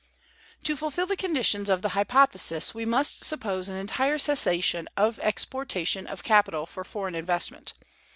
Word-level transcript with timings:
To 0.63 0.75
fulfill 0.75 1.05
the 1.05 1.15
conditions 1.15 1.69
of 1.69 1.83
the 1.83 1.89
hypothesis, 1.89 2.73
we 2.73 2.85
must 2.85 3.23
suppose 3.23 3.69
an 3.69 3.75
entire 3.75 4.17
cessation 4.17 4.87
of 4.97 5.17
the 5.17 5.25
exportation 5.27 6.07
of 6.07 6.23
capital 6.23 6.65
for 6.65 6.83
foreign 6.83 7.13
investment. 7.13 7.73